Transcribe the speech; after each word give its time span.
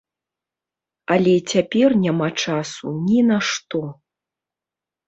Але 1.15 1.35
цяпер 1.51 1.89
няма 2.07 2.29
часу 2.47 2.85
ні 3.07 3.19
на 3.31 3.37
што. 3.53 3.79